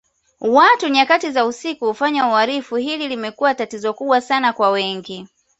[0.41, 5.27] Watu nyakati za usiku ufanya uhalifu hili limekuwa tatizo kubwa Sana kwa wengi